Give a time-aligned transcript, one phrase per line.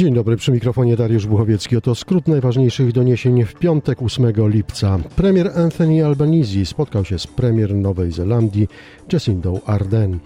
[0.00, 1.76] Dzień dobry, przy mikrofonie Dariusz Buchowiecki.
[1.76, 4.98] Oto skrót najważniejszych doniesień w piątek 8 lipca.
[5.16, 8.68] Premier Anthony Albanese spotkał się z premier Nowej Zelandii
[9.12, 10.18] Jacindą Ardern.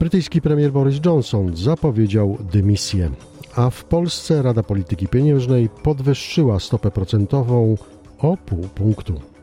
[0.00, 3.10] Brytyjski premier Boris Johnson zapowiedział dymisję.
[3.56, 7.76] A w Polsce Rada Polityki Pieniężnej podwyższyła stopę procentową
[8.18, 9.37] o pół punktu.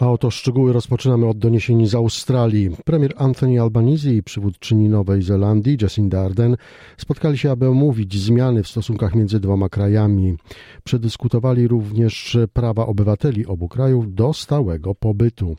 [0.00, 2.70] A oto szczegóły rozpoczynamy od doniesień z Australii.
[2.84, 6.56] Premier Anthony Albanese i przywódczyni Nowej Zelandii Jacinda Ardern
[6.96, 10.36] spotkali się, aby omówić zmiany w stosunkach między dwoma krajami.
[10.84, 15.56] Przedyskutowali również prawa obywateli obu krajów do stałego pobytu.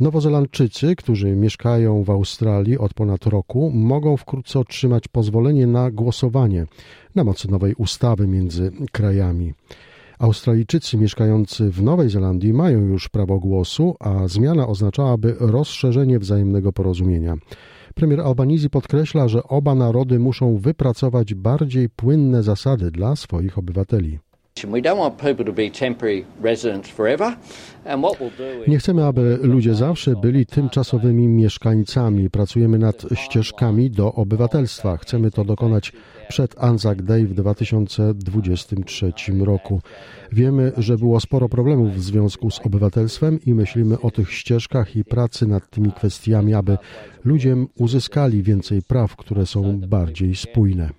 [0.00, 6.66] Nowozelandczycy, którzy mieszkają w Australii od ponad roku, mogą wkrótce otrzymać pozwolenie na głosowanie
[7.14, 9.54] na mocy nowej ustawy między krajami.
[10.18, 17.36] Australijczycy mieszkający w Nowej Zelandii mają już prawo głosu, a zmiana oznaczałaby rozszerzenie wzajemnego porozumienia.
[17.94, 24.18] Premier Albanese podkreśla, że oba narody muszą wypracować bardziej płynne zasady dla swoich obywateli.
[28.68, 32.30] Nie chcemy, aby ludzie zawsze byli tymczasowymi mieszkańcami.
[32.30, 34.96] Pracujemy nad ścieżkami do obywatelstwa.
[34.96, 35.92] Chcemy to dokonać
[36.28, 39.80] przed Anzac Day w 2023 roku.
[40.32, 45.04] Wiemy, że było sporo problemów w związku z obywatelstwem i myślimy o tych ścieżkach i
[45.04, 46.78] pracy nad tymi kwestiami, aby
[47.24, 50.90] ludzie uzyskali więcej praw, które są bardziej spójne.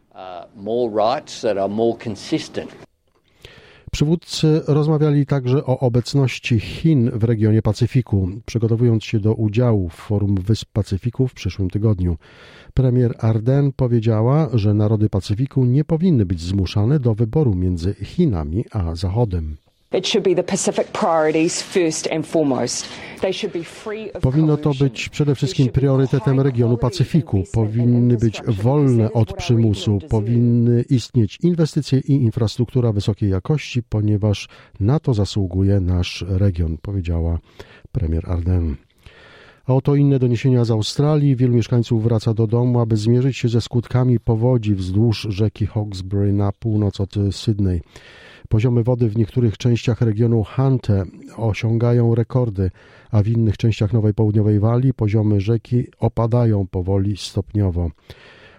[3.91, 10.35] Przywódcy rozmawiali także o obecności Chin w regionie Pacyfiku, przygotowując się do udziału w Forum
[10.35, 12.17] Wysp Pacyfiku w przyszłym tygodniu.
[12.73, 18.95] Premier Arden powiedziała, że narody Pacyfiku nie powinny być zmuszane do wyboru między Chinami a
[18.95, 19.57] Zachodem.
[24.21, 27.43] Powinno to być przede wszystkim priorytetem regionu Pacyfiku.
[27.53, 34.49] Powinny być wolne od przymusu, powinny istnieć inwestycje i infrastruktura wysokiej jakości, ponieważ
[34.79, 37.39] na to zasługuje nasz region, powiedziała
[37.91, 38.86] premier Arden.
[39.67, 41.35] A oto inne doniesienia z Australii.
[41.35, 46.51] Wielu mieszkańców wraca do domu, aby zmierzyć się ze skutkami powodzi wzdłuż rzeki Hawkesbury na
[46.51, 47.81] północ od Sydney.
[48.49, 51.03] Poziomy wody w niektórych częściach regionu Hunte
[51.37, 52.71] osiągają rekordy,
[53.11, 57.91] a w innych częściach Nowej Południowej Walii poziomy rzeki opadają powoli stopniowo.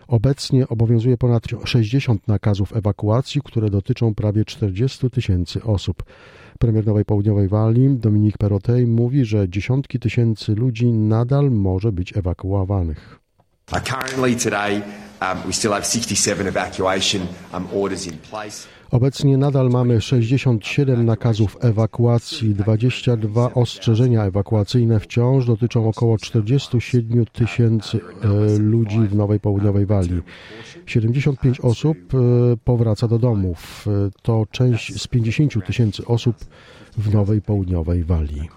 [0.08, 6.02] Obecnie obowiązuje ponad 60 nakazów ewakuacji, które dotyczą prawie 40 tysięcy osób.
[6.58, 13.27] Premier Nowej Południowej Walii Dominik Perotej mówi, że dziesiątki tysięcy ludzi nadal może być ewakuowanych.
[13.70, 14.82] Currently today
[15.20, 18.68] um, we still have 67 evacuation um, orders in place.
[18.90, 28.58] Obecnie nadal mamy 67 nakazów ewakuacji, 22 ostrzeżenia ewakuacyjne wciąż dotyczą około 47 tysięcy e,
[28.58, 30.22] ludzi w Nowej Południowej Walii.
[30.86, 32.16] 75 osób e,
[32.64, 33.86] powraca do domów.
[33.88, 36.36] E, to część z 50 tysięcy osób
[36.98, 38.48] w Nowej Południowej Walii.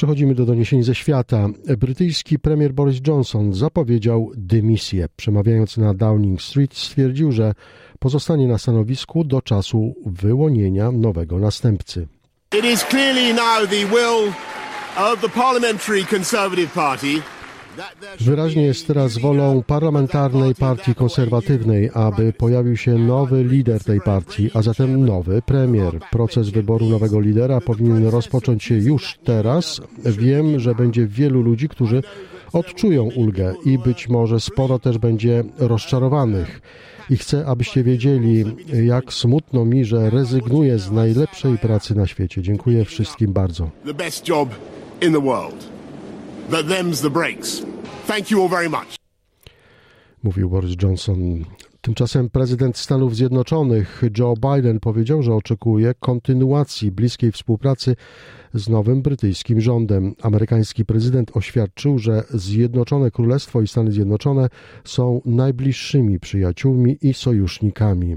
[0.00, 1.48] Przechodzimy do doniesień ze świata.
[1.78, 5.06] Brytyjski premier Boris Johnson zapowiedział dymisję.
[5.16, 7.52] Przemawiając na Downing Street stwierdził, że
[7.98, 12.08] pozostanie na stanowisku do czasu wyłonienia nowego następcy.
[12.58, 14.32] It is clearly now the will
[14.96, 17.22] of the Parliamentary Conservative Party
[18.20, 24.62] Wyraźnie jest teraz wolą parlamentarnej partii konserwatywnej, aby pojawił się nowy lider tej partii, a
[24.62, 25.98] zatem nowy premier.
[26.10, 29.80] Proces wyboru nowego lidera powinien rozpocząć się już teraz.
[30.04, 32.02] Wiem, że będzie wielu ludzi, którzy
[32.52, 36.60] odczują ulgę i być może sporo też będzie rozczarowanych.
[37.10, 38.44] I chcę, abyście wiedzieli,
[38.84, 42.42] jak smutno mi, że rezygnuję z najlepszej pracy na świecie.
[42.42, 43.70] Dziękuję wszystkim bardzo.
[46.50, 47.62] World them's the breaks.
[48.06, 48.96] Thank you all very much.
[50.22, 51.44] Mówił Boris Johnson
[51.80, 57.96] Tymczasem prezydent Stanów Zjednoczonych Joe Biden powiedział, że oczekuje kontynuacji bliskiej współpracy
[58.54, 60.14] z nowym brytyjskim rządem.
[60.22, 64.48] Amerykański prezydent oświadczył, że Zjednoczone Królestwo i Stany Zjednoczone
[64.84, 68.16] są najbliższymi przyjaciółmi i sojusznikami.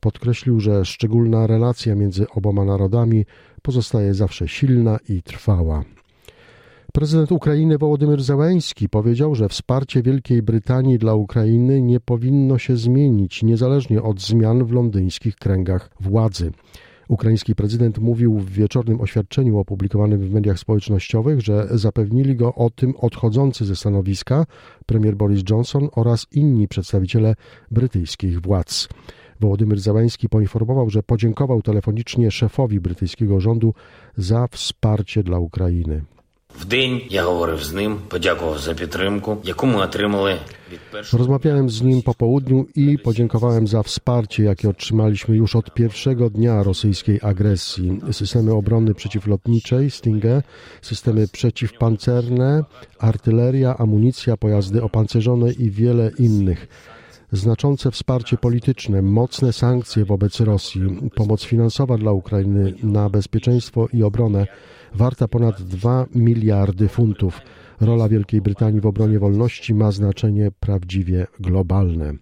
[0.00, 3.24] Podkreślił, że szczególna relacja między oboma narodami
[3.62, 5.84] pozostaje zawsze silna i trwała.
[6.92, 13.42] Prezydent Ukrainy Wołodymyr Zełęński powiedział, że wsparcie Wielkiej Brytanii dla Ukrainy nie powinno się zmienić,
[13.42, 16.52] niezależnie od zmian w londyńskich kręgach władzy.
[17.08, 22.94] Ukraiński prezydent mówił w wieczornym oświadczeniu opublikowanym w mediach społecznościowych, że zapewnili go o tym
[22.96, 24.46] odchodzący ze stanowiska
[24.86, 27.34] premier Boris Johnson oraz inni przedstawiciele
[27.70, 28.88] brytyjskich władz.
[29.40, 33.74] Wołodymyr Załański poinformował, że podziękował telefonicznie szefowi brytyjskiego rządu
[34.16, 36.02] za wsparcie dla Ukrainy.
[36.59, 40.37] В день я говорив з ним, подякував за підтримку, яку ми отримали
[40.71, 41.23] від першого.
[41.23, 46.63] Rozmawiałem z nim po południu i podziękowałem za wsparcie, jakie otrzymaliśmy już od pierwszego dnia
[46.63, 47.99] rosyjskiej agresji.
[48.11, 50.43] Systemy obrony przeciwlotniczej Stinger,
[50.81, 52.63] systemy przeciwpancerne,
[52.99, 56.67] artyleria, amunicja, pojazdy opancerzone i wiele innych
[57.31, 60.81] znaczące wsparcie polityczne, mocne sankcje wobec Rosji,
[61.15, 64.47] pomoc finansowa dla Ukrainy na bezpieczeństwo i obronę
[64.94, 67.40] warta ponad 2 miliardy funtów.
[67.80, 72.14] Rola Wielkiej Brytanii w obronie wolności ma znaczenie prawdziwie globalne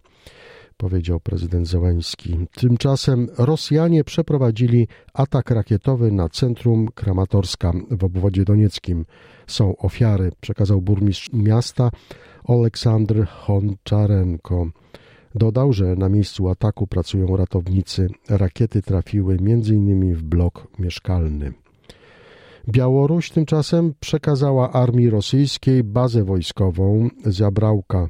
[0.79, 2.39] powiedział prezydent Zełański.
[2.53, 9.05] Tymczasem Rosjanie przeprowadzili atak rakietowy na centrum Kramatorska w obwodzie donieckim.
[9.47, 11.91] Są ofiary, przekazał burmistrz miasta
[12.45, 14.67] Oleksandr Honczarenko.
[15.35, 18.09] Dodał, że na miejscu ataku pracują ratownicy.
[18.29, 20.15] Rakiety trafiły m.in.
[20.15, 21.53] w blok mieszkalny.
[22.73, 28.09] Białoruś tymczasem przekazała armii rosyjskiej bazę wojskową Zabrałka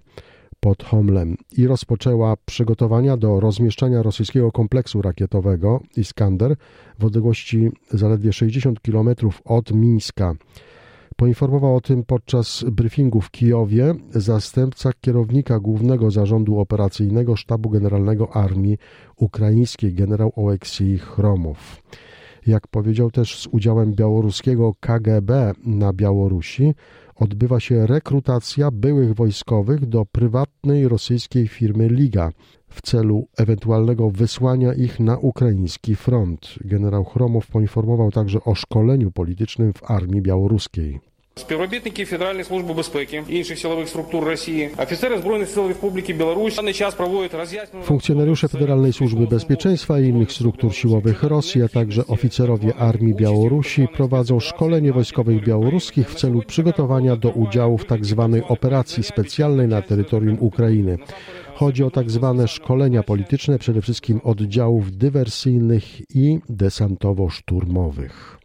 [0.60, 6.56] pod Homlem i rozpoczęła przygotowania do rozmieszczania rosyjskiego kompleksu rakietowego Iskander
[6.99, 9.08] w odległości zaledwie 60 km
[9.44, 10.34] od Mińska.
[11.16, 18.78] Poinformował o tym podczas briefingu w Kijowie zastępca kierownika Głównego Zarządu Operacyjnego Sztabu Generalnego Armii
[19.16, 21.82] Ukraińskiej generał Oleksij Chromow.
[22.49, 26.75] Jak powiedział też z udziałem białoruskiego KGB na Białorusi,
[27.17, 32.31] odbywa się rekrutacja byłych wojskowych do prywatnej rosyjskiej firmy Liga
[32.69, 36.55] w celu ewentualnego wysłania ich na ukraiński front.
[36.65, 41.00] Generał Chromow poinformował także o szkoleniu politycznym w armii białoruskiej.
[41.38, 46.56] Співробітники Федеральної служби безпеки і інших силових структур Росії, офіцери збройних сил Республіки Білорусь в
[46.56, 52.07] даний час проводять роз'яснювальну Funkcjonariusze Federalnej Służby Bezpieczeństwa i innych struktur siłowych Rosji, a także
[52.07, 58.30] oficerowie Armii Białorusi prowadzą szkolenie wojskowych białoruskich w celu przygotowania do udziału w tzw.
[58.42, 60.98] Tak operacji specjalnej na terytorium Ukrainy.
[61.56, 68.44] Chodzi o tak zwane szkolenia polityczne, przede wszystkim oddziałów dywersyjnych i desantowo-szturmowych.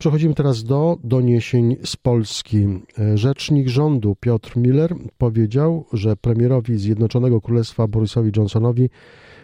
[0.00, 2.66] Przechodzimy teraz do doniesień z Polski.
[3.14, 8.90] Rzecznik rządu Piotr Miller powiedział, że premierowi Zjednoczonego Królestwa Borisowi Johnsonowi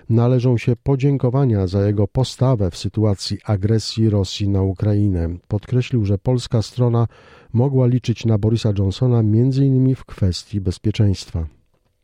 [0.08, 5.28] należą się podziękowania za jego postawę w sytuacji agresji Rosji na Ukrainę.
[5.48, 7.06] Podkreślił, że polska strona
[7.52, 9.94] mogła liczyć na Borisa Johnsona m.in.
[9.94, 11.46] w kwestii bezpieczeństwa.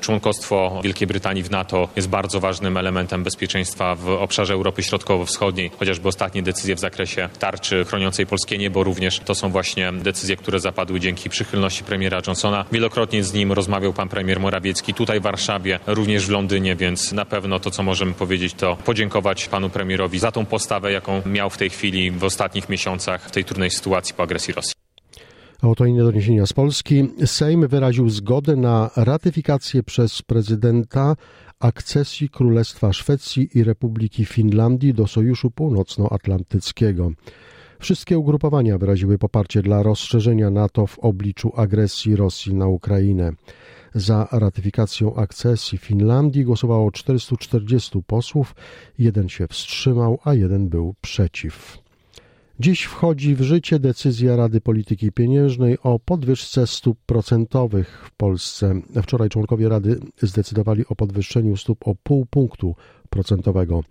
[0.03, 5.71] Członkostwo Wielkiej Brytanii w NATO jest bardzo ważnym elementem bezpieczeństwa w obszarze Europy Środkowo-Wschodniej.
[5.79, 10.61] Chociażby ostatnie decyzje w zakresie tarczy chroniącej polskie niebo również to są właśnie decyzje, które
[10.61, 12.65] zapadły dzięki przychylności premiera Johnsona.
[12.73, 17.25] Wielokrotnie z nim rozmawiał pan premier Morawiecki tutaj w Warszawie, również w Londynie, więc na
[17.25, 21.57] pewno to, co możemy powiedzieć, to podziękować panu premierowi za tą postawę, jaką miał w
[21.57, 24.82] tej chwili w ostatnich miesiącach w tej trudnej sytuacji po agresji Rosji.
[25.63, 27.11] Oto inne doniesienia z Polski.
[27.27, 31.17] Sejm wyraził zgodę na ratyfikację przez prezydenta
[31.61, 37.11] akcesji Królestwa Szwecji i Republiki Finlandii do Sojuszu Północnoatlantyckiego.
[37.79, 43.33] Wszystkie ugrupowania wyraziły poparcie dla rozszerzenia NATO w obliczu agresji Rosji na Ukrainę.
[43.95, 48.55] Za ratyfikacją akcesji Finlandii głosowało 440 posłów,
[48.99, 51.82] jeden się wstrzymał, a jeden był przeciw.
[52.61, 58.75] Dziś wchodzi w życie decyzja Rady Polityki Pieniężnej o podwyżce stóp procentowych w Polsce.
[59.03, 62.75] Wczoraj członkowie Rady zdecydowali o podwyższeniu stóp o pół punktu
[63.11, 63.83] procentowego.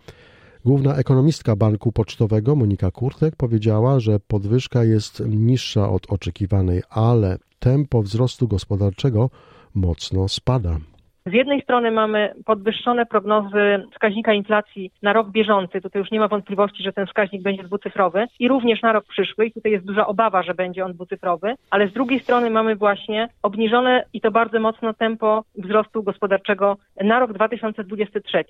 [0.66, 8.02] Główna ekonomistka Banku Pocztowego Monika Kurtek powiedziała, że podwyżka jest niższa od oczekiwanej, ale tempo
[8.04, 9.30] wzrostu gospodarczego
[9.74, 10.80] mocno spada.
[11.26, 16.28] Z jednej strony mamy podwyższone prognozy wskaźnika inflacji na rok bieżący, tutaj już nie ma
[16.28, 20.08] wątpliwości, że ten wskaźnik będzie dwucyfrowy i również na rok przyszły i tutaj jest duża
[20.08, 24.60] obawa, że będzie on dwucyfrowy, ale z drugiej strony mamy właśnie obniżone i to bardzo
[24.60, 28.44] mocno tempo wzrostu gospodarczego na rok 2023.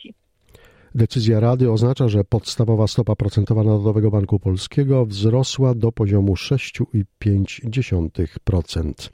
[0.96, 9.10] Decyzja Rady oznacza, że podstawowa stopa procentowa Narodowego Banku Polskiego wzrosła do poziomu 6,5%.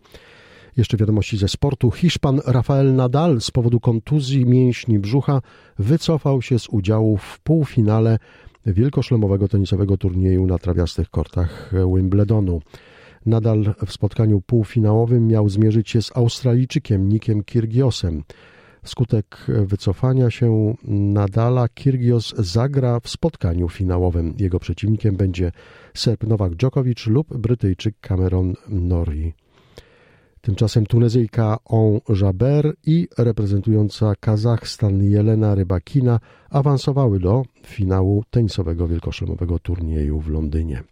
[0.78, 1.92] Jeszcze wiadomości ze sportu.
[1.92, 5.42] Hiszpan Rafael Nadal z powodu kontuzji mięśni brzucha
[5.80, 8.20] wycofał się z udziału w półfinale
[8.66, 12.62] wielkoszlemowego tenisowego turnieju na trawiastych kortach Wimbledonu.
[13.26, 18.24] Nadal w spotkaniu półfinałowym miał zmierzyć się z Australijczykiem Nikiem Kirgiosem.
[18.84, 24.34] Wskutek wycofania się Nadala Kirgios zagra w spotkaniu finałowym.
[24.38, 25.52] Jego przeciwnikiem będzie
[25.94, 29.47] Serb Nowak Djokovic lub Brytyjczyk Cameron Norrie.
[30.42, 40.20] Tymczasem Tunezyjka On Jaber i reprezentująca Kazachstan Jelena Rybakina awansowały do finału tenisowego wielkoszlemowego turnieju
[40.20, 40.84] w Londynie.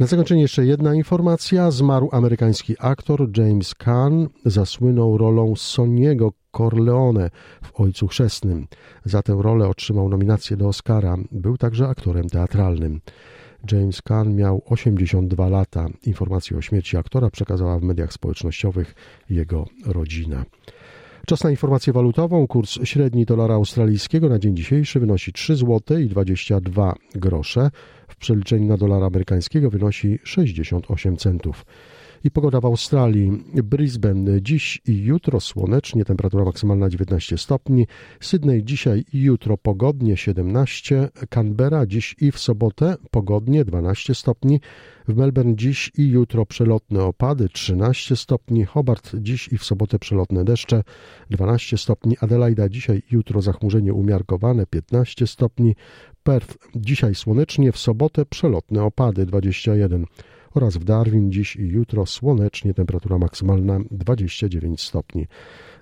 [0.00, 1.70] Na zakończenie jeszcze jedna informacja.
[1.70, 4.28] Zmarł amerykański aktor James Caan.
[4.44, 7.30] Zasłynął rolą Soniego Corleone
[7.62, 8.66] w Ojcu Chrzestnym.
[9.04, 11.16] Za tę rolę otrzymał nominację do Oscara.
[11.32, 13.00] Był także aktorem teatralnym.
[13.72, 15.86] James Caan miał 82 lata.
[16.06, 18.94] Informację o śmierci aktora przekazała w mediach społecznościowych
[19.30, 20.44] jego rodzina.
[21.26, 22.46] Czas na informację walutową.
[22.46, 27.70] Kurs średni dolara australijskiego na dzień dzisiejszy wynosi 3 zł i 22 grosze.
[28.08, 31.64] W przeliczeniu na dolara amerykańskiego wynosi 68 centów.
[32.24, 33.44] I pogoda w Australii.
[33.54, 37.86] Brisbane dziś i jutro słonecznie, temperatura maksymalna 19 stopni.
[38.20, 41.08] Sydney dzisiaj i jutro pogodnie 17.
[41.30, 44.60] Canberra dziś i w sobotę pogodnie 12 stopni.
[45.08, 48.64] W Melbourne dziś i jutro przelotne opady 13 stopni.
[48.64, 50.82] Hobart dziś i w sobotę przelotne deszcze
[51.30, 52.16] 12 stopni.
[52.20, 55.76] Adelaida dzisiaj i jutro zachmurzenie umiarkowane 15 stopni.
[56.22, 60.04] Perth dzisiaj słonecznie, w sobotę przelotne opady 21
[60.54, 65.26] oraz w Darwin dziś i jutro słonecznie, temperatura maksymalna 29 stopni.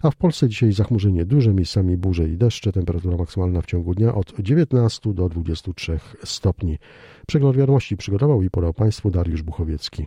[0.02, 4.14] A w Polsce dzisiaj zachmurzenie duże, miejscami burze i deszcze, temperatura maksymalna w ciągu dnia
[4.14, 6.78] od 19 do 23 stopni.
[7.26, 10.06] Przegląd wiadomości przygotował i podał Państwu Dariusz Buchowiecki.